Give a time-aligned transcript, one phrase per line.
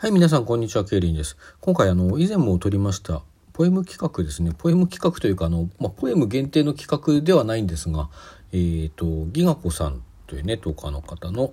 [0.00, 0.84] はい、皆さん、こんにちは。
[0.84, 1.36] ケイリンです。
[1.60, 4.52] 今回、あの、以前も撮りました、ポエム企画ですね。
[4.56, 8.08] ポエム企画というか、あの、まあ、ポエム限定の企画ではないんですが、
[8.52, 11.52] えっ、ー、と、ギガ子さんというね、トーカーの方の、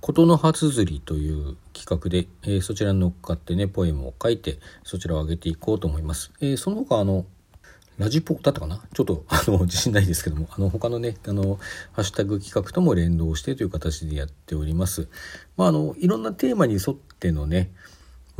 [0.00, 6.32] ことの初釣りという企画で、えー、そちらに乗っかってね、ポエムを書いて、そちらを上げていこうと思います。
[6.40, 7.26] えー、その他、あの、
[7.98, 8.80] ラジポだったかな？
[8.94, 11.56] ちょっと、あの、 自信ないですけども、あの、他のね、あの、
[11.92, 15.08] ハッシュタグ企画とも連動してという形でやっております。
[15.58, 17.70] まあ、あの、いろんなテーマに沿っててのね、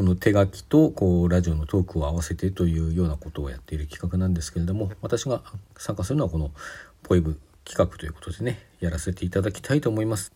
[0.00, 5.42] この手書きとこうラジオのトークを合わせてというようなことをやっている企画なんですけれども私が
[5.76, 6.52] 参加するのはこの
[7.02, 10.32] ポエム企画ということでねやらせていただきたいと思います。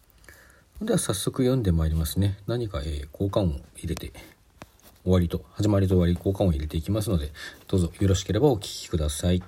[0.82, 2.36] では早速読んでまいりますね。
[2.46, 4.12] 何か、えー、交換音を入れて
[5.02, 7.30] 終わりと始まりと終わり交換音を入れていきますので
[7.66, 9.42] どうぞよろしければお聴きください。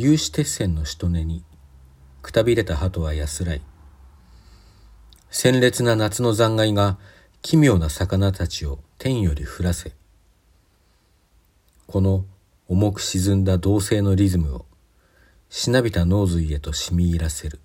[0.00, 1.42] 有刺鉄線のしとねに
[2.22, 3.62] くたびれた鳩は安らい
[5.28, 6.98] 鮮烈な夏の残骸が
[7.42, 9.90] 奇妙な魚たちを天より降らせ
[11.88, 12.24] この
[12.68, 14.66] 重く沈んだ同性のリズムを
[15.48, 17.58] しなびた脳髄へと染み入らせる。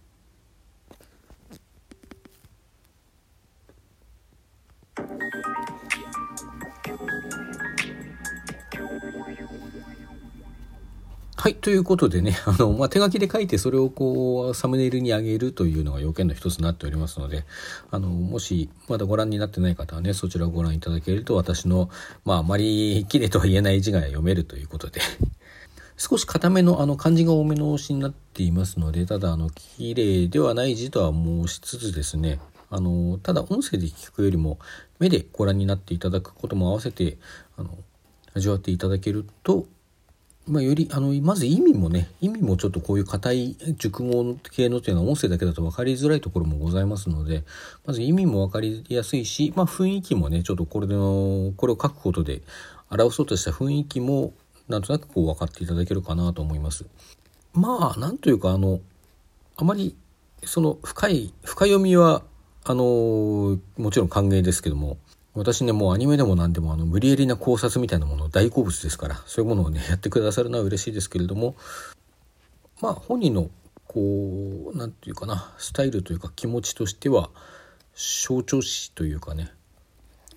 [11.44, 11.56] はい。
[11.56, 17.44] ということでね、 あの、まあ、手書きで書いてそれをこう、サムネイルに上げるというのが要件の一つになっておりますので、
[17.92, 21.90] あの、もしまだご覧になってない方はね、そちらをご覧いただけると私の、
[22.24, 25.02] まあ、あまり綺麗とは言えない字が読めるということで、
[26.00, 34.60] 少し固めのあの漢字が多めの押しになっていますので、ただあの、綺麗ではない字とは申しつつですね、あの、ただ音声で聞くよりも
[34.98, 37.18] 目でご覧になっていただくことも合わせて、
[37.58, 37.78] あの、
[38.34, 39.68] 味わっていただけると
[40.46, 47.44] まあ、よりあのまず意味もね意味もちょっとこういう硬い熟語系のっていうのは音声だけだと分かりづらいところもございますので
[47.86, 52.42] まず意味も分かりやすいし、まあ、雰囲気もねちょっとこれのこれを書くことで
[52.90, 54.34] 表そうとした雰囲気も
[54.68, 56.86] なんとなくこう分かっていただけるかなと思います。
[57.54, 58.82] まあなんというかあの
[59.56, 59.96] あまり
[60.44, 62.24] その深い深読みは
[62.66, 64.98] あのもちろん歓迎ですけども
[65.36, 71.56] 私ね、もうアニメでも何でもあの無理やりな考察みたいなもの大好物ですから、そういうものをね、やってくださるのは嬉しいですけれども、
[72.82, 73.50] まあ本人の
[73.88, 77.30] こう、何て言うかな、スタイルというか気持ちとしては、
[77.96, 79.52] 象徴詞というかね、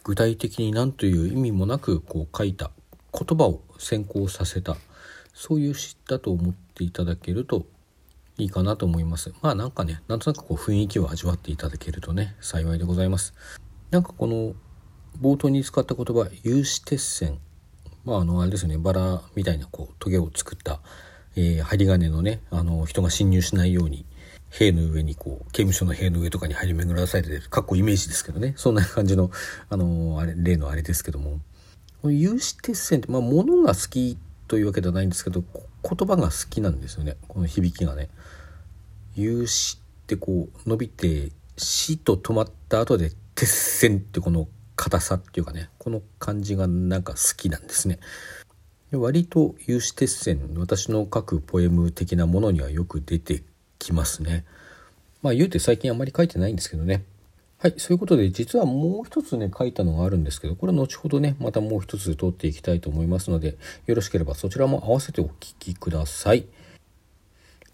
[0.03, 2.71] 具体的に何という意味もなくこう書いた
[3.13, 4.77] 言葉を先行させた、
[5.35, 7.67] そういう詩だと思っていただけると
[8.39, 9.33] いいかなと思います。
[9.43, 13.35] まあなんかね、なんとなくこう雰囲気を味わっていただけるとね、幸いでございます。
[13.91, 14.55] なんかこの
[15.21, 17.39] 冒頭に使った言葉有刺鉄線。
[18.05, 18.79] まああのあれですね。
[18.79, 20.81] バラみたいなこうトゲを作った、
[21.37, 24.07] えー、針金のねあの人が侵入しないように
[24.51, 28.55] 塀の上にこう刑務所の塀の上とかに張り巡らされてるかっこイメージですけどね。
[28.57, 29.31] そんな感じの
[29.69, 31.41] あのあれ例のあれですけども。
[32.03, 37.17] この有刺鉄線ってまあ物が好きというわけではないんですけど言葉が好きなんですよね。
[37.27, 38.09] この響きがね。
[39.15, 44.47] 有刺ってこう伸びて死と止まった後で鉄線ってこの
[44.87, 47.99] 硬さっていうかねこの感じがなんか好きなんですね。
[48.93, 53.43] 割と有刺鉄線私の書くポエム的なものにはよく出て
[53.81, 54.45] きますね。
[55.23, 57.03] まあ言うて最近あんまり書いてないんですけどね。
[57.59, 66.47] はい、そういうことで実はもう一つね書いたのがあるんですけどこれは後ほどねまたもう一つ通っていきたいと思いますのでよろしければそちらも合わせてお聴きください。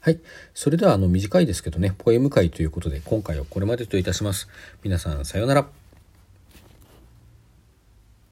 [0.01, 0.19] はい。
[0.55, 4.49] それではあの短いですけどね、ポエム会ということで今回はこれまでといたします。
[4.83, 5.82] 皆さんさようなら。